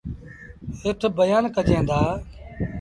هيٽ 0.79 1.01
بيآݩ 1.17 1.51
ڪجين 1.55 1.83
دآ۔ 1.89 1.99